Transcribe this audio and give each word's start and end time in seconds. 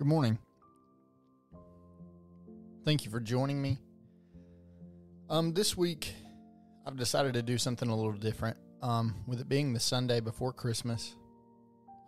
Good 0.00 0.06
morning. 0.06 0.38
Thank 2.86 3.04
you 3.04 3.10
for 3.10 3.20
joining 3.20 3.60
me. 3.60 3.78
Um, 5.28 5.52
this 5.52 5.76
week, 5.76 6.14
I've 6.86 6.96
decided 6.96 7.34
to 7.34 7.42
do 7.42 7.58
something 7.58 7.86
a 7.86 7.94
little 7.94 8.14
different. 8.14 8.56
Um, 8.80 9.14
with 9.26 9.42
it 9.42 9.48
being 9.50 9.74
the 9.74 9.78
Sunday 9.78 10.20
before 10.20 10.54
Christmas, 10.54 11.14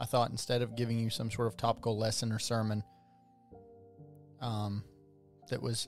I 0.01 0.07
thought 0.07 0.31
instead 0.31 0.63
of 0.63 0.75
giving 0.75 0.99
you 0.99 1.11
some 1.11 1.31
sort 1.31 1.49
of 1.49 1.59
topical 1.59 1.99
lesson 1.99 2.33
or 2.33 2.39
sermon, 2.39 2.83
um, 4.41 4.83
that 5.51 5.61
was 5.61 5.87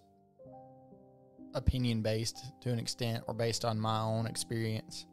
opinion 1.54 2.02
based 2.02 2.44
to 2.60 2.68
an 2.68 2.78
extent 2.78 3.24
or 3.26 3.32
based 3.32 3.64
on 3.64 3.80
my 3.80 4.00
own 4.00 4.26
experience, 4.26 5.06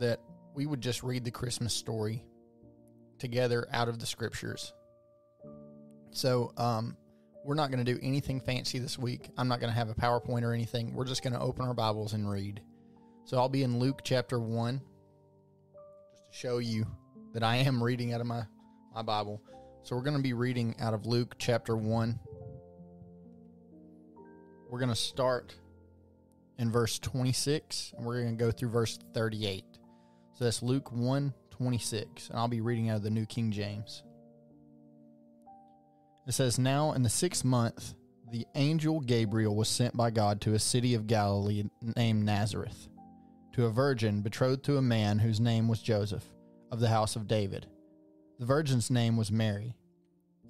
that 0.00 0.18
we 0.56 0.66
would 0.66 0.80
just 0.80 1.04
read 1.04 1.24
the 1.24 1.30
Christmas 1.30 1.72
story 1.72 2.24
together 3.20 3.68
out 3.70 3.88
of 3.88 4.00
the 4.00 4.06
scriptures. 4.06 4.72
So, 6.18 6.52
um, 6.56 6.96
we're 7.44 7.54
not 7.54 7.70
going 7.70 7.84
to 7.84 7.94
do 7.94 7.96
anything 8.02 8.40
fancy 8.40 8.80
this 8.80 8.98
week. 8.98 9.28
I'm 9.38 9.46
not 9.46 9.60
going 9.60 9.70
to 9.70 9.78
have 9.78 9.88
a 9.88 9.94
PowerPoint 9.94 10.42
or 10.42 10.52
anything. 10.52 10.92
We're 10.92 11.04
just 11.04 11.22
going 11.22 11.32
to 11.32 11.38
open 11.38 11.64
our 11.64 11.74
Bibles 11.74 12.12
and 12.12 12.28
read. 12.28 12.60
So, 13.24 13.38
I'll 13.38 13.48
be 13.48 13.62
in 13.62 13.78
Luke 13.78 14.00
chapter 14.02 14.40
1 14.40 14.80
just 16.10 16.24
to 16.32 16.36
show 16.36 16.58
you 16.58 16.88
that 17.34 17.44
I 17.44 17.58
am 17.58 17.80
reading 17.80 18.14
out 18.14 18.20
of 18.20 18.26
my, 18.26 18.42
my 18.92 19.02
Bible. 19.02 19.40
So, 19.84 19.94
we're 19.94 20.02
going 20.02 20.16
to 20.16 20.22
be 20.22 20.32
reading 20.32 20.74
out 20.80 20.92
of 20.92 21.06
Luke 21.06 21.36
chapter 21.38 21.76
1. 21.76 22.18
We're 24.68 24.80
going 24.80 24.88
to 24.88 24.96
start 24.96 25.54
in 26.58 26.72
verse 26.72 26.98
26 26.98 27.94
and 27.96 28.04
we're 28.04 28.22
going 28.22 28.36
to 28.36 28.44
go 28.44 28.50
through 28.50 28.70
verse 28.70 28.98
38. 29.14 29.64
So, 30.32 30.46
that's 30.46 30.64
Luke 30.64 30.90
1 30.90 31.32
26. 31.52 32.30
And 32.30 32.38
I'll 32.40 32.48
be 32.48 32.60
reading 32.60 32.90
out 32.90 32.96
of 32.96 33.02
the 33.04 33.10
New 33.10 33.24
King 33.24 33.52
James. 33.52 34.02
It 36.28 36.34
says, 36.34 36.58
Now 36.58 36.92
in 36.92 37.02
the 37.02 37.08
sixth 37.08 37.42
month, 37.42 37.94
the 38.30 38.46
angel 38.54 39.00
Gabriel 39.00 39.56
was 39.56 39.66
sent 39.66 39.96
by 39.96 40.10
God 40.10 40.42
to 40.42 40.52
a 40.52 40.58
city 40.58 40.92
of 40.92 41.06
Galilee 41.06 41.64
named 41.96 42.22
Nazareth, 42.22 42.88
to 43.54 43.64
a 43.64 43.70
virgin 43.70 44.20
betrothed 44.20 44.62
to 44.64 44.76
a 44.76 44.82
man 44.82 45.18
whose 45.18 45.40
name 45.40 45.68
was 45.68 45.80
Joseph, 45.80 46.24
of 46.70 46.80
the 46.80 46.90
house 46.90 47.16
of 47.16 47.26
David. 47.26 47.66
The 48.38 48.44
virgin's 48.44 48.90
name 48.90 49.16
was 49.16 49.32
Mary. 49.32 49.74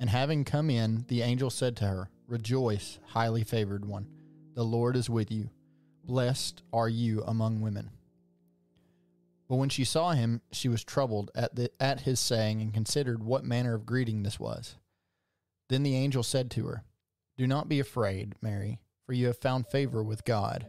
And 0.01 0.11
having 0.11 0.45
come 0.45 0.69
in, 0.69 1.05
the 1.07 1.23
angel 1.23 1.49
said 1.49 1.77
to 1.77 1.87
her, 1.87 2.11
Rejoice, 2.27 2.99
highly 3.07 3.45
favored 3.45 3.85
one, 3.85 4.09
the 4.55 4.65
Lord 4.65 4.97
is 4.97 5.09
with 5.09 5.31
you. 5.31 5.49
Blessed 6.05 6.61
are 6.73 6.89
you 6.89 7.23
among 7.23 7.61
women. 7.61 7.91
But 9.49 9.57
when 9.57 9.69
she 9.69 9.85
saw 9.85 10.11
him, 10.11 10.43
she 10.51 10.69
was 10.69 10.83
troubled 10.83 11.31
at, 11.37 11.55
the, 11.55 11.71
at 11.79 12.01
his 12.01 12.19
saying 12.19 12.61
and 12.63 12.75
considered 12.75 13.23
what 13.23 13.45
manner 13.45 13.75
of 13.75 13.87
greeting 13.87 14.25
this 14.25 14.41
was. 14.41 14.75
Then 15.69 15.83
the 15.83 15.97
angel 15.97 16.23
said 16.23 16.51
to 16.53 16.67
her, 16.67 16.85
Do 17.37 17.47
not 17.47 17.69
be 17.69 17.81
afraid, 17.81 18.35
Mary, 18.41 18.81
for 19.07 19.13
you 19.13 19.27
have 19.27 19.39
found 19.39 19.67
favor 19.67 20.03
with 20.03 20.25
God. 20.25 20.67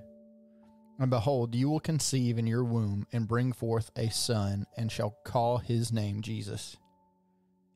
And 1.00 1.10
behold, 1.10 1.56
you 1.56 1.70
will 1.70 1.80
conceive 1.80 2.38
in 2.38 2.46
your 2.46 2.66
womb 2.66 3.08
and 3.14 3.28
bring 3.28 3.54
forth 3.54 3.90
a 3.96 4.10
son, 4.10 4.66
and 4.76 4.92
shall 4.92 5.16
call 5.24 5.58
his 5.58 5.94
name 5.94 6.22
Jesus. 6.22 6.76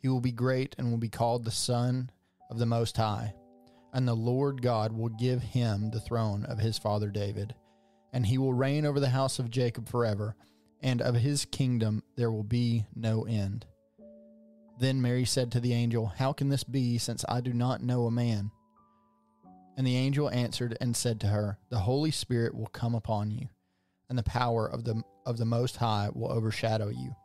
He 0.01 0.09
will 0.09 0.19
be 0.19 0.33
great 0.33 0.75
and 0.77 0.91
will 0.91 0.97
be 0.97 1.07
called 1.07 1.45
the 1.45 1.51
Son 1.51 2.11
of 2.49 2.59
the 2.59 2.65
Most 2.65 2.97
High. 2.97 3.33
And 3.93 4.05
the 4.05 4.13
Lord 4.13 4.61
God 4.61 4.91
will 4.91 5.09
give 5.09 5.41
him 5.41 5.91
the 5.91 6.01
throne 6.01 6.43
of 6.45 6.59
his 6.59 6.77
father 6.77 7.09
David. 7.09 7.55
And 8.11 8.25
he 8.25 8.37
will 8.37 8.53
reign 8.53 8.85
over 8.85 8.99
the 8.99 9.09
house 9.09 9.39
of 9.39 9.49
Jacob 9.49 9.87
forever, 9.87 10.35
and 10.81 11.01
of 11.01 11.15
his 11.15 11.45
kingdom 11.45 12.03
there 12.17 12.31
will 12.31 12.43
be 12.43 12.85
no 12.93 13.23
end. 13.23 13.65
Then 14.79 15.01
Mary 15.01 15.25
said 15.25 15.51
to 15.51 15.59
the 15.59 15.73
angel, 15.73 16.07
How 16.07 16.33
can 16.33 16.49
this 16.49 16.63
be, 16.63 16.97
since 16.97 17.23
I 17.29 17.41
do 17.41 17.53
not 17.53 17.83
know 17.83 18.05
a 18.05 18.11
man? 18.11 18.51
And 19.77 19.85
the 19.85 19.97
angel 19.97 20.29
answered 20.29 20.77
and 20.81 20.95
said 20.95 21.19
to 21.21 21.27
her, 21.27 21.57
The 21.69 21.79
Holy 21.79 22.11
Spirit 22.11 22.55
will 22.55 22.67
come 22.67 22.95
upon 22.95 23.31
you, 23.31 23.49
and 24.09 24.17
the 24.17 24.23
power 24.23 24.67
of 24.67 24.83
the 24.83 25.03
of 25.25 25.37
the 25.37 25.45
Most 25.45 25.77
High 25.77 26.09
will 26.13 26.31
overshadow 26.31 26.89
you. 26.89 27.15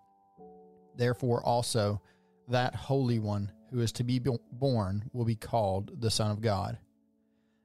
Therefore 0.96 1.42
also 1.42 2.00
that 2.48 2.74
Holy 2.74 3.18
One 3.18 3.50
who 3.70 3.80
is 3.80 3.92
to 3.92 4.04
be 4.04 4.20
born 4.52 5.10
will 5.12 5.24
be 5.24 5.34
called 5.34 6.00
the 6.00 6.10
Son 6.10 6.30
of 6.30 6.40
God. 6.40 6.78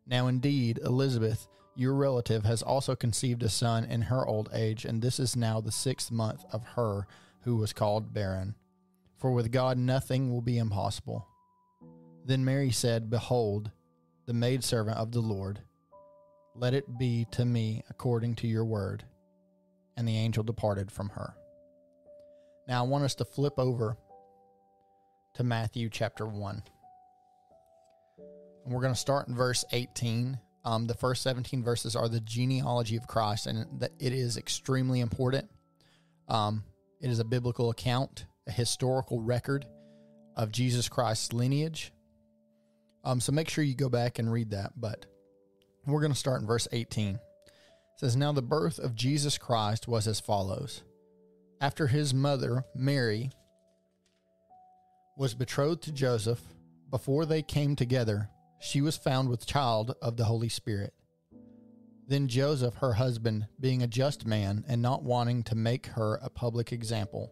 Now 0.05 0.27
indeed 0.27 0.79
Elizabeth, 0.83 1.47
your 1.75 1.94
relative, 1.94 2.44
has 2.44 2.61
also 2.61 2.95
conceived 2.95 3.44
a 3.44 3.50
son 3.50 3.85
in 3.85 4.01
her 4.01 4.25
old 4.25 4.50
age, 4.53 4.85
and 4.85 5.01
this 5.01 5.19
is 5.19 5.35
now 5.35 5.61
the 5.61 5.71
sixth 5.71 6.11
month 6.11 6.44
of 6.51 6.63
her 6.75 7.07
who 7.41 7.55
was 7.55 7.73
called 7.73 8.13
barren 8.13 8.55
for 9.18 9.31
with 9.31 9.51
God 9.51 9.78
nothing 9.78 10.31
will 10.31 10.41
be 10.41 10.57
impossible. 10.57 11.28
Then 12.25 12.46
Mary 12.46 12.72
said, 12.72 13.09
Behold, 13.09 13.72
the 14.25 14.34
maidservant 14.34 14.97
of 14.97 15.12
the 15.12 15.19
Lord. 15.19 15.59
Let 16.56 16.74
it 16.74 16.97
be 16.97 17.25
to 17.31 17.46
me 17.46 17.84
according 17.90 18.35
to 18.35 18.47
your 18.47 18.66
word. 18.66 19.03
And 19.97 20.07
the 20.07 20.18
angel 20.18 20.44
departed 20.44 20.91
from 20.91 21.09
her. 21.09 21.35
Now 22.68 22.84
I 22.84 22.88
want 22.88 23.03
us 23.03 23.16
to 23.16 23.25
flip 23.25 23.53
over 23.57 23.97
to 25.35 25.44
Matthew 25.44 25.90
chapter 25.90 26.25
1. 26.25 26.63
And 28.66 28.74
we're 28.74 28.81
going 28.81 28.94
to 28.94 29.00
start 29.00 29.28
in 29.28 29.35
verse 29.35 29.66
18. 29.72 30.40
Um, 30.63 30.88
the 30.88 30.94
first 30.94 31.24
17 31.24 31.63
verses 31.63 31.95
are 31.95 32.07
the 32.07 32.22
genealogy 32.22 32.95
of 32.95 33.07
Christ, 33.07 33.47
and 33.47 33.84
it 34.00 34.13
is 34.13 34.38
extremely 34.38 35.01
important. 35.01 35.50
Um, 36.30 36.63
it 37.01 37.09
is 37.09 37.19
a 37.19 37.25
biblical 37.25 37.69
account 37.69 38.25
a 38.47 38.51
historical 38.51 39.21
record 39.21 39.65
of 40.35 40.51
Jesus 40.51 40.89
Christ's 40.89 41.33
lineage. 41.33 41.91
Um, 43.03 43.19
so 43.19 43.31
make 43.31 43.49
sure 43.49 43.63
you 43.63 43.75
go 43.75 43.89
back 43.89 44.19
and 44.19 44.31
read 44.31 44.51
that. 44.51 44.71
But 44.75 45.05
we're 45.85 46.01
going 46.01 46.13
to 46.13 46.17
start 46.17 46.41
in 46.41 46.47
verse 46.47 46.67
18. 46.71 47.15
It 47.15 47.21
says, 47.97 48.15
Now 48.15 48.31
the 48.31 48.41
birth 48.41 48.79
of 48.79 48.95
Jesus 48.95 49.37
Christ 49.37 49.87
was 49.87 50.07
as 50.07 50.19
follows. 50.19 50.83
After 51.61 51.87
his 51.87 52.13
mother, 52.13 52.65
Mary, 52.75 53.31
was 55.17 55.33
betrothed 55.33 55.83
to 55.83 55.91
Joseph, 55.91 56.41
before 56.89 57.25
they 57.25 57.41
came 57.41 57.75
together, 57.75 58.29
she 58.59 58.81
was 58.81 58.97
found 58.97 59.29
with 59.29 59.45
child 59.45 59.95
of 60.01 60.17
the 60.17 60.25
Holy 60.25 60.49
Spirit. 60.49 60.93
Then 62.07 62.27
Joseph, 62.27 62.75
her 62.75 62.93
husband, 62.93 63.47
being 63.59 63.81
a 63.81 63.87
just 63.87 64.25
man 64.25 64.65
and 64.67 64.81
not 64.81 65.03
wanting 65.03 65.43
to 65.43 65.55
make 65.55 65.87
her 65.87 66.19
a 66.21 66.29
public 66.29 66.71
example, 66.71 67.31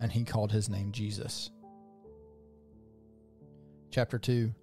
and 0.00 0.10
he 0.10 0.24
called 0.24 0.52
his 0.52 0.68
name 0.68 0.92
Jesus. 0.92 1.50
Chapter 3.90 4.18
2 4.18 4.54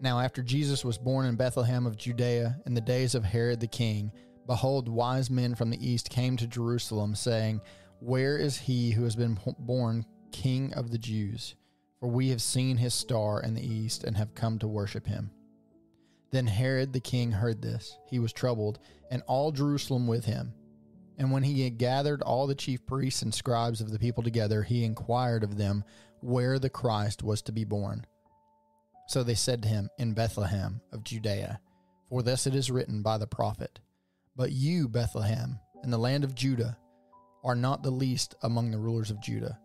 Now, 0.00 0.20
after 0.20 0.42
Jesus 0.42 0.84
was 0.84 0.98
born 0.98 1.26
in 1.26 1.36
Bethlehem 1.36 1.86
of 1.86 1.96
Judea 1.96 2.60
in 2.66 2.74
the 2.74 2.80
days 2.80 3.14
of 3.14 3.24
Herod 3.24 3.60
the 3.60 3.66
king, 3.66 4.10
behold, 4.46 4.88
wise 4.88 5.30
men 5.30 5.54
from 5.54 5.70
the 5.70 5.86
east 5.86 6.10
came 6.10 6.36
to 6.38 6.46
Jerusalem, 6.46 7.14
saying, 7.14 7.60
Where 8.00 8.38
is 8.38 8.56
he 8.56 8.90
who 8.90 9.04
has 9.04 9.16
been 9.16 9.38
born 9.58 10.06
king 10.32 10.72
of 10.74 10.90
the 10.90 10.98
Jews? 10.98 11.54
For 12.00 12.08
we 12.08 12.28
have 12.30 12.40
seen 12.40 12.76
his 12.76 12.94
star 12.94 13.42
in 13.42 13.54
the 13.54 13.66
east 13.66 14.04
and 14.04 14.16
have 14.16 14.34
come 14.34 14.58
to 14.60 14.68
worship 14.68 15.06
him. 15.06 15.30
Then 16.30 16.46
Herod 16.46 16.92
the 16.92 17.00
king 17.00 17.32
heard 17.32 17.62
this. 17.62 17.98
He 18.06 18.18
was 18.18 18.32
troubled, 18.32 18.78
and 19.10 19.22
all 19.26 19.50
Jerusalem 19.50 20.06
with 20.06 20.24
him. 20.24 20.52
And 21.18 21.32
when 21.32 21.42
he 21.42 21.64
had 21.64 21.78
gathered 21.78 22.22
all 22.22 22.46
the 22.46 22.54
chief 22.54 22.86
priests 22.86 23.22
and 23.22 23.34
scribes 23.34 23.80
of 23.80 23.90
the 23.90 23.98
people 23.98 24.22
together, 24.22 24.62
he 24.62 24.84
inquired 24.84 25.42
of 25.42 25.58
them 25.58 25.84
where 26.20 26.58
the 26.58 26.70
Christ 26.70 27.22
was 27.22 27.42
to 27.42 27.52
be 27.52 27.64
born. 27.64 28.06
So 29.08 29.22
they 29.22 29.34
said 29.34 29.62
to 29.62 29.68
him, 29.68 29.90
In 29.98 30.14
Bethlehem 30.14 30.80
of 30.92 31.02
Judea. 31.02 31.60
For 32.08 32.22
thus 32.22 32.46
it 32.46 32.54
is 32.54 32.70
written 32.70 33.02
by 33.02 33.18
the 33.18 33.26
prophet 33.26 33.80
But 34.36 34.52
you, 34.52 34.88
Bethlehem, 34.88 35.58
in 35.82 35.90
the 35.90 35.98
land 35.98 36.24
of 36.24 36.34
Judah, 36.34 36.78
are 37.44 37.54
not 37.54 37.82
the 37.82 37.90
least 37.90 38.34
among 38.42 38.70
the 38.70 38.78
rulers 38.78 39.10
of 39.10 39.20
Judah, 39.20 39.58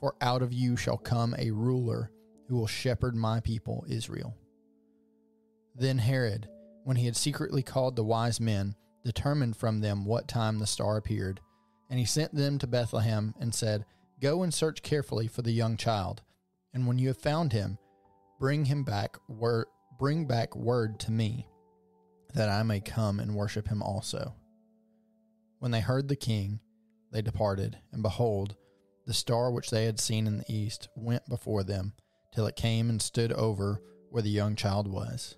for 0.00 0.14
out 0.20 0.42
of 0.42 0.52
you 0.52 0.76
shall 0.76 0.98
come 0.98 1.34
a 1.38 1.50
ruler 1.50 2.10
who 2.48 2.56
will 2.56 2.66
shepherd 2.66 3.14
my 3.14 3.40
people 3.40 3.84
Israel. 3.88 4.34
Then 5.74 5.98
Herod, 5.98 6.48
when 6.84 6.96
he 6.96 7.06
had 7.06 7.16
secretly 7.16 7.62
called 7.62 7.96
the 7.96 8.04
wise 8.04 8.40
men, 8.40 8.74
determined 9.08 9.56
from 9.56 9.80
them 9.80 10.04
what 10.04 10.28
time 10.28 10.58
the 10.58 10.66
star 10.66 10.98
appeared. 10.98 11.40
And 11.88 11.98
he 11.98 12.04
sent 12.04 12.34
them 12.34 12.58
to 12.58 12.66
Bethlehem 12.66 13.34
and 13.40 13.54
said, 13.54 13.86
Go 14.20 14.42
and 14.42 14.52
search 14.52 14.82
carefully 14.82 15.28
for 15.28 15.40
the 15.40 15.52
young 15.52 15.78
child, 15.78 16.20
and 16.74 16.86
when 16.86 16.98
you 16.98 17.08
have 17.08 17.16
found 17.16 17.54
him, 17.54 17.78
bring 18.38 18.66
him 18.66 18.84
back 18.84 19.16
word 19.28 19.66
bring 19.98 20.26
back 20.26 20.54
word 20.54 21.00
to 21.00 21.10
me, 21.10 21.48
that 22.34 22.50
I 22.50 22.62
may 22.62 22.80
come 22.80 23.18
and 23.18 23.34
worship 23.34 23.66
him 23.66 23.82
also. 23.82 24.34
When 25.58 25.72
they 25.72 25.80
heard 25.80 26.06
the 26.06 26.16
king, 26.16 26.60
they 27.10 27.22
departed, 27.22 27.78
and 27.90 28.02
behold, 28.02 28.54
the 29.06 29.14
star 29.14 29.50
which 29.50 29.70
they 29.70 29.86
had 29.86 29.98
seen 29.98 30.26
in 30.26 30.36
the 30.36 30.52
east 30.52 30.88
went 30.94 31.26
before 31.28 31.64
them, 31.64 31.94
till 32.34 32.46
it 32.46 32.54
came 32.54 32.90
and 32.90 33.00
stood 33.00 33.32
over 33.32 33.82
where 34.10 34.22
the 34.22 34.28
young 34.28 34.54
child 34.54 34.86
was. 34.86 35.37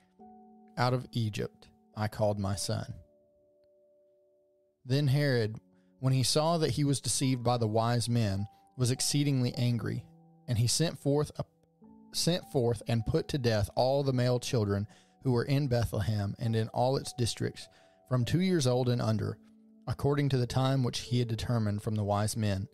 Out 0.81 0.95
of 0.95 1.05
Egypt 1.11 1.67
I 1.95 2.07
called 2.07 2.39
my 2.39 2.55
son. 2.55 2.91
Then 4.83 5.07
Herod, 5.07 5.57
when 5.99 6.11
he 6.11 6.23
saw 6.23 6.57
that 6.57 6.71
he 6.71 6.83
was 6.83 6.99
deceived 6.99 7.43
by 7.43 7.59
the 7.59 7.67
wise 7.67 8.09
men, 8.09 8.47
was 8.77 8.89
exceedingly 8.89 9.53
angry, 9.53 10.03
and 10.47 10.57
he 10.57 10.65
sent 10.65 10.97
forth 10.97 11.31
a, 11.37 11.43
sent 12.13 12.43
forth 12.51 12.81
and 12.87 13.05
put 13.05 13.27
to 13.27 13.37
death 13.37 13.69
all 13.75 14.01
the 14.01 14.11
male 14.11 14.39
children 14.39 14.87
who 15.23 15.33
were 15.33 15.43
in 15.43 15.67
Bethlehem 15.67 16.33
and 16.39 16.55
in 16.55 16.67
all 16.69 16.97
its 16.97 17.13
districts, 17.13 17.67
from 18.09 18.25
two 18.25 18.41
years 18.41 18.65
old 18.65 18.89
and 18.89 19.03
under, 19.03 19.37
according 19.87 20.29
to 20.29 20.37
the 20.39 20.47
time 20.47 20.83
which 20.83 21.01
he 21.01 21.19
had 21.19 21.27
determined 21.27 21.83
from 21.83 21.93
the 21.93 22.03
wise 22.03 22.35
men. 22.35 22.67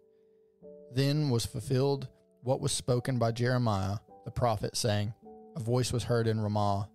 Then 0.94 1.30
was 1.30 1.45
fulfilled 1.45 2.07
what 2.42 2.62
was 2.62 2.71
spoken 2.71 3.19
by 3.19 3.33
Jeremiah 3.33 3.98
the 4.24 4.31
prophet, 4.31 4.77
saying, 4.77 5.13
A 5.57 5.60
voice 5.60 5.92
was 5.92 6.06
heard 6.06 6.27
in 6.27 6.39
Ramah, 6.39 6.88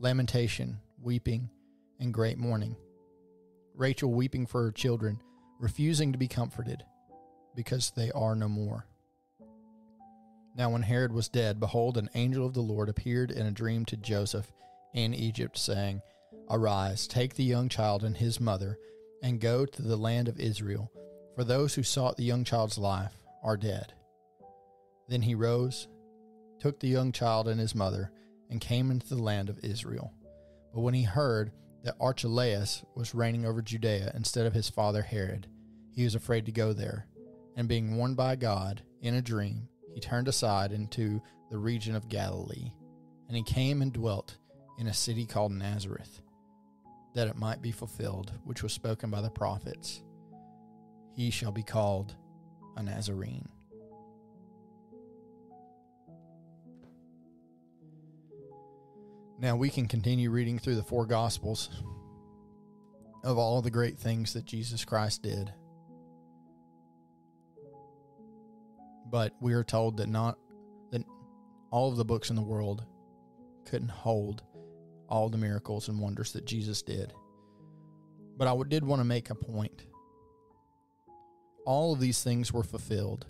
lamentation, 0.00 0.80
weeping, 1.00 1.50
and 2.00 2.12
great 2.12 2.38
mourning. 2.38 2.74
Rachel 3.74 4.12
weeping 4.12 4.46
for 4.46 4.62
her 4.64 4.72
children, 4.72 5.20
refusing 5.60 6.10
to 6.12 6.18
be 6.18 6.26
comforted, 6.26 6.82
because 7.54 7.92
they 7.94 8.10
are 8.12 8.34
no 8.34 8.48
more. 8.48 8.86
Now, 10.56 10.70
when 10.70 10.82
Herod 10.82 11.12
was 11.12 11.28
dead, 11.28 11.60
behold, 11.60 11.96
an 11.96 12.10
angel 12.14 12.44
of 12.44 12.54
the 12.54 12.60
Lord 12.60 12.88
appeared 12.88 13.30
in 13.30 13.46
a 13.46 13.52
dream 13.52 13.84
to 13.86 13.96
Joseph 13.96 14.50
in 14.94 15.14
Egypt, 15.14 15.56
saying, 15.56 16.00
Arise, 16.50 17.06
take 17.06 17.34
the 17.34 17.44
young 17.44 17.68
child 17.68 18.02
and 18.02 18.16
his 18.16 18.40
mother, 18.40 18.78
and 19.22 19.38
go 19.38 19.64
to 19.66 19.82
the 19.82 19.96
land 19.96 20.26
of 20.26 20.40
Israel, 20.40 20.90
for 21.36 21.44
those 21.44 21.74
who 21.74 21.82
sought 21.82 22.16
the 22.16 22.24
young 22.24 22.42
child's 22.42 22.78
life 22.78 23.14
are 23.44 23.56
dead. 23.56 23.92
Then 25.08 25.22
he 25.22 25.34
rose 25.34 25.86
took 26.60 26.78
the 26.78 26.88
young 26.88 27.10
child 27.10 27.48
and 27.48 27.58
his 27.58 27.74
mother, 27.74 28.12
and 28.50 28.60
came 28.60 28.90
into 28.90 29.08
the 29.08 29.22
land 29.22 29.48
of 29.48 29.64
Israel. 29.64 30.12
But 30.74 30.80
when 30.80 30.94
he 30.94 31.02
heard 31.02 31.52
that 31.84 31.96
Archelaus 32.00 32.84
was 32.94 33.14
reigning 33.14 33.46
over 33.46 33.62
Judea 33.62 34.12
instead 34.14 34.46
of 34.46 34.52
his 34.52 34.68
father 34.68 35.02
Herod, 35.02 35.46
he 35.92 36.04
was 36.04 36.14
afraid 36.14 36.46
to 36.46 36.52
go 36.52 36.72
there. 36.72 37.06
And 37.56 37.68
being 37.68 37.96
warned 37.96 38.16
by 38.16 38.36
God 38.36 38.82
in 39.00 39.14
a 39.14 39.22
dream, 39.22 39.68
he 39.94 40.00
turned 40.00 40.28
aside 40.28 40.72
into 40.72 41.20
the 41.50 41.58
region 41.58 41.94
of 41.94 42.08
Galilee. 42.08 42.70
And 43.28 43.36
he 43.36 43.42
came 43.42 43.82
and 43.82 43.92
dwelt 43.92 44.36
in 44.78 44.86
a 44.86 44.94
city 44.94 45.26
called 45.26 45.52
Nazareth, 45.52 46.20
that 47.14 47.28
it 47.28 47.36
might 47.36 47.62
be 47.62 47.72
fulfilled, 47.72 48.32
which 48.44 48.62
was 48.62 48.72
spoken 48.72 49.10
by 49.10 49.20
the 49.20 49.30
prophets 49.30 50.02
He 51.14 51.30
shall 51.30 51.52
be 51.52 51.62
called 51.62 52.14
a 52.76 52.82
Nazarene. 52.82 53.48
Now 59.40 59.56
we 59.56 59.70
can 59.70 59.88
continue 59.88 60.30
reading 60.30 60.58
through 60.58 60.76
the 60.76 60.82
four 60.82 61.06
Gospels 61.06 61.70
of 63.24 63.38
all 63.38 63.62
the 63.62 63.70
great 63.70 63.98
things 63.98 64.34
that 64.34 64.44
Jesus 64.44 64.84
Christ 64.84 65.22
did. 65.22 65.50
But 69.10 69.34
we 69.40 69.54
are 69.54 69.64
told 69.64 69.96
that 69.96 70.10
not 70.10 70.38
that 70.92 71.02
all 71.70 71.90
of 71.90 71.96
the 71.96 72.04
books 72.04 72.28
in 72.28 72.36
the 72.36 72.42
world 72.42 72.84
couldn't 73.64 73.90
hold 73.90 74.42
all 75.08 75.30
the 75.30 75.38
miracles 75.38 75.88
and 75.88 75.98
wonders 75.98 76.32
that 76.34 76.44
Jesus 76.44 76.82
did. 76.82 77.14
But 78.36 78.46
I 78.46 78.62
did 78.68 78.84
want 78.84 79.00
to 79.00 79.04
make 79.04 79.30
a 79.30 79.34
point. 79.34 79.86
All 81.64 81.94
of 81.94 82.00
these 82.00 82.22
things 82.22 82.52
were 82.52 82.62
fulfilled. 82.62 83.26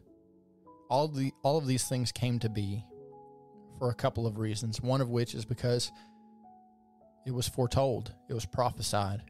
All 0.89 1.05
of 1.05 1.15
the 1.15 1.33
all 1.43 1.57
of 1.57 1.69
these 1.69 1.89
things 1.89 2.11
came 2.11 2.41
to 2.41 2.49
be 2.49 2.85
for 3.81 3.91
a 3.91 3.95
couple 3.95 4.27
of 4.27 4.39
reasons. 4.39 4.81
One 4.81 5.01
of 5.01 5.09
which 5.09 5.35
is 5.35 5.45
because 5.45 5.91
it 7.27 7.33
was 7.33 7.49
foretold, 7.49 8.15
it 8.29 8.35
was 8.35 8.47
prophesied, 8.47 9.23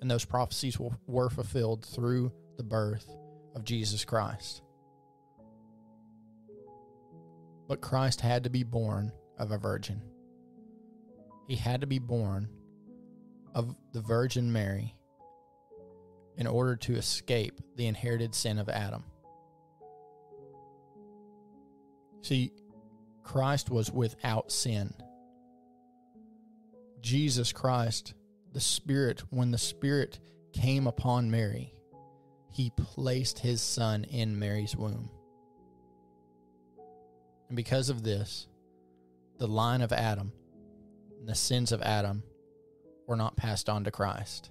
and 0.00 0.10
those 0.10 0.24
prophecies 0.24 0.78
were 1.06 1.30
fulfilled 1.30 1.84
through 1.84 2.32
the 2.56 2.64
birth 2.64 3.08
of 3.54 3.64
Jesus 3.64 4.04
Christ. 4.04 4.62
But 7.68 7.80
Christ 7.80 8.20
had 8.20 8.44
to 8.44 8.50
be 8.50 8.64
born 8.64 9.12
of 9.38 9.52
a 9.52 9.58
virgin. 9.58 10.02
He 11.46 11.56
had 11.56 11.82
to 11.82 11.86
be 11.86 11.98
born 11.98 12.48
of 13.54 13.76
the 13.92 14.00
Virgin 14.00 14.50
Mary 14.52 14.94
in 16.38 16.46
order 16.46 16.76
to 16.76 16.94
escape 16.94 17.60
the 17.76 17.86
inherited 17.86 18.34
sin 18.34 18.58
of 18.58 18.70
Adam. 18.70 19.04
See, 22.22 22.52
Christ 23.22 23.70
was 23.70 23.90
without 23.90 24.50
sin. 24.50 24.92
Jesus 27.00 27.52
Christ, 27.52 28.14
the 28.52 28.60
Spirit, 28.60 29.22
when 29.30 29.50
the 29.50 29.58
Spirit 29.58 30.20
came 30.52 30.86
upon 30.86 31.30
Mary, 31.30 31.74
he 32.50 32.70
placed 32.76 33.38
his 33.38 33.60
son 33.60 34.04
in 34.04 34.38
Mary's 34.38 34.76
womb. 34.76 35.10
And 37.48 37.56
because 37.56 37.88
of 37.88 38.02
this, 38.02 38.46
the 39.38 39.48
line 39.48 39.82
of 39.82 39.92
Adam 39.92 40.32
and 41.18 41.28
the 41.28 41.34
sins 41.34 41.72
of 41.72 41.82
Adam 41.82 42.22
were 43.06 43.16
not 43.16 43.36
passed 43.36 43.68
on 43.68 43.84
to 43.84 43.90
Christ. 43.90 44.50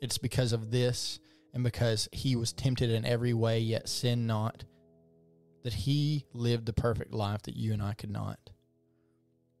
It's 0.00 0.18
because 0.18 0.52
of 0.52 0.70
this 0.70 1.18
and 1.54 1.64
because 1.64 2.08
he 2.12 2.36
was 2.36 2.52
tempted 2.52 2.90
in 2.90 3.04
every 3.04 3.32
way, 3.32 3.60
yet 3.60 3.88
sinned 3.88 4.26
not 4.26 4.64
that 5.62 5.74
he 5.74 6.24
lived 6.32 6.66
the 6.66 6.72
perfect 6.72 7.12
life 7.12 7.42
that 7.42 7.56
you 7.56 7.72
and 7.72 7.82
I 7.82 7.94
could 7.94 8.10
not. 8.10 8.50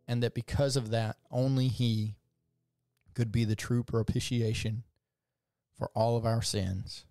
And 0.06 0.22
that 0.22 0.34
because 0.34 0.76
of 0.76 0.90
that, 0.90 1.16
only 1.30 1.68
he 1.68 2.16
could 3.14 3.30
be 3.30 3.44
the 3.44 3.56
true 3.56 3.82
propitiation 3.82 4.84
for 5.76 5.90
all 5.94 6.16
of 6.16 6.24
our 6.24 6.42
sins. 6.42 7.04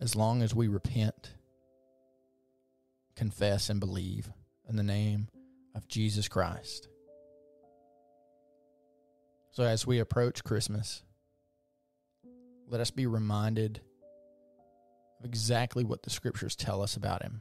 As 0.00 0.14
long 0.14 0.42
as 0.42 0.54
we 0.54 0.68
repent, 0.68 1.32
confess, 3.14 3.68
and 3.68 3.80
believe 3.80 4.30
in 4.68 4.76
the 4.76 4.82
name 4.82 5.28
of 5.74 5.88
Jesus 5.88 6.28
Christ. 6.28 6.88
So 9.50 9.64
as 9.64 9.86
we 9.86 9.98
approach 9.98 10.44
Christmas, 10.44 11.02
let 12.68 12.80
us 12.80 12.90
be 12.90 13.06
reminded 13.06 13.80
of 15.22 15.28
exactly 15.28 15.84
what 15.84 16.02
the 16.02 16.10
scriptures 16.10 16.56
tell 16.56 16.82
us 16.82 16.96
about 16.96 17.22
him. 17.22 17.40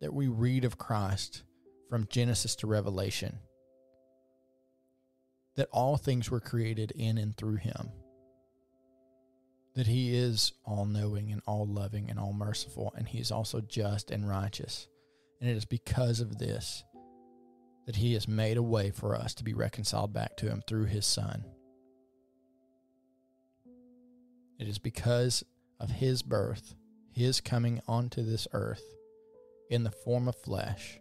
That 0.00 0.14
we 0.14 0.28
read 0.28 0.64
of 0.64 0.78
Christ 0.78 1.42
from 1.90 2.06
Genesis 2.08 2.56
to 2.56 2.66
Revelation, 2.66 3.38
that 5.56 5.68
all 5.72 5.96
things 5.96 6.30
were 6.30 6.40
created 6.40 6.92
in 6.92 7.18
and 7.18 7.36
through 7.36 7.56
him, 7.56 7.90
that 9.74 9.86
he 9.86 10.16
is 10.16 10.52
all 10.64 10.86
knowing 10.86 11.32
and 11.32 11.42
all 11.46 11.66
loving 11.66 12.08
and 12.08 12.18
all 12.18 12.32
merciful, 12.32 12.94
and 12.96 13.08
he 13.08 13.18
is 13.18 13.30
also 13.30 13.60
just 13.60 14.10
and 14.10 14.28
righteous. 14.28 14.88
And 15.40 15.50
it 15.50 15.56
is 15.56 15.64
because 15.64 16.20
of 16.20 16.38
this 16.38 16.82
that 17.86 17.96
he 17.96 18.14
has 18.14 18.28
made 18.28 18.56
a 18.56 18.62
way 18.62 18.90
for 18.90 19.14
us 19.14 19.34
to 19.34 19.44
be 19.44 19.54
reconciled 19.54 20.12
back 20.12 20.36
to 20.36 20.46
him 20.46 20.62
through 20.66 20.84
his 20.84 21.06
Son. 21.06 21.44
It 24.58 24.68
is 24.68 24.78
because 24.78 25.44
of 25.80 25.90
his 25.90 26.22
birth, 26.22 26.74
his 27.10 27.40
coming 27.40 27.80
onto 27.86 28.22
this 28.22 28.46
earth 28.52 28.84
in 29.70 29.84
the 29.84 29.90
form 29.90 30.28
of 30.28 30.36
flesh, 30.36 30.98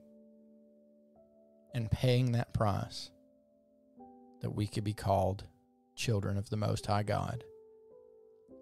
and 1.74 1.92
paying 1.92 2.32
that 2.32 2.54
price 2.54 3.12
that 4.42 4.52
we 4.52 4.68
could 4.68 4.84
be 4.84 4.94
called 4.94 5.46
children 5.96 6.38
of 6.38 6.50
the 6.50 6.58
Most 6.58 6.86
High 6.86 7.04
God. 7.04 7.44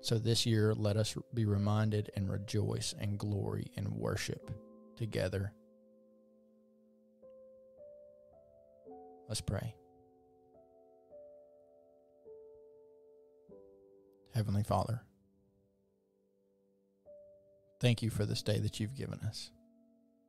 So 0.01 0.19
this 0.19 0.45
year, 0.45 0.73
let 0.75 0.97
us 0.97 1.17
be 1.33 1.45
reminded 1.45 2.11
and 2.15 2.31
rejoice 2.31 2.93
and 2.99 3.17
glory 3.17 3.71
and 3.75 3.89
worship 3.89 4.51
together. 4.95 5.51
Let's 9.27 9.41
pray. 9.41 9.75
Heavenly 14.35 14.63
Father, 14.63 15.01
thank 17.85 18.01
you 18.01 18.09
for 18.09 18.25
this 18.25 18.41
day 18.41 18.57
that 18.57 18.79
you've 18.79 18.95
given 18.95 19.19
us. 19.19 19.51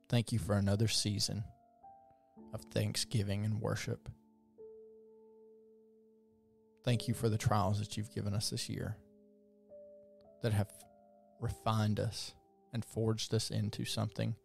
Thank 0.09 0.31
you 0.31 0.37
for 0.37 0.53
another 0.53 0.87
season 0.87 1.43
of 2.53 2.61
thanksgiving 2.61 3.45
and 3.45 3.59
worship. 3.59 4.09
Thank 6.85 7.07
you 7.07 7.15
for 7.15 7.29
the 7.29 7.37
trials 7.39 7.79
that 7.79 7.97
you've 7.97 8.13
given 8.13 8.35
us 8.35 8.51
this 8.51 8.69
year 8.69 8.95
that 10.43 10.53
have 10.53 10.69
refined 11.39 11.99
us 11.99 12.35
and 12.73 12.85
forged 12.85 13.33
us 13.33 13.49
into 13.49 13.85
something 13.85 14.35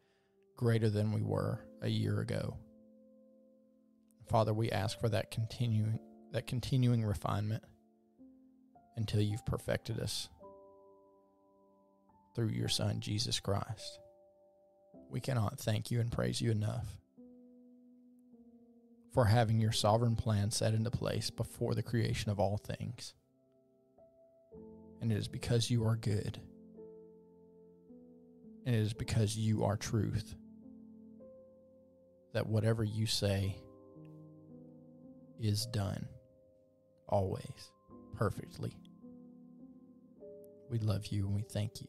greater 0.57 0.89
than 0.89 1.13
we 1.13 1.21
were 1.21 1.61
a 1.83 1.91
year 1.91 2.19
ago. 2.21 2.57
Father, 4.31 4.55
we 4.55 4.71
ask 4.71 4.99
for 4.99 5.11
that 5.11 5.31
continuing 5.31 5.99
that 6.33 6.47
continuing 6.47 7.05
refinement 7.05 7.63
until 8.97 9.21
you've 9.21 9.45
perfected 9.45 10.01
us 10.01 10.31
through 12.35 12.49
your 12.49 12.69
son 12.69 13.01
Jesus 13.01 13.41
Christ. 13.41 14.01
We 15.11 15.21
cannot 15.21 15.59
thank 15.59 15.91
you 15.91 16.01
and 16.01 16.11
praise 16.11 16.41
you 16.41 16.51
enough 16.51 16.87
for 19.13 19.27
having 19.27 19.61
your 19.61 19.73
sovereign 19.73 20.17
plan 20.17 20.51
set 20.51 20.73
into 20.73 20.91
place 20.91 21.31
before 21.31 21.75
the 21.75 21.83
creation 21.83 22.31
of 22.31 22.41
all 22.41 22.57
things. 22.57 23.13
And 25.01 25.13
it 25.13 25.19
is 25.19 25.29
because 25.29 25.71
you 25.71 25.85
are 25.85 25.97
good. 25.97 26.41
And 28.65 28.75
it 28.75 28.79
is 28.79 28.95
because 28.95 29.37
you 29.37 29.65
are 29.65 29.77
truth 29.77 30.35
that 32.33 32.47
whatever 32.47 32.83
you 32.83 33.07
say 33.07 33.57
is 35.41 35.67
done, 35.67 36.07
always, 37.09 37.71
perfectly. 38.17 38.73
We 40.71 40.79
love 40.79 41.09
you 41.09 41.27
and 41.27 41.35
we 41.35 41.43
thank 41.43 41.83
you. 41.83 41.89